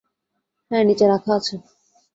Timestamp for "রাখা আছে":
1.07-1.55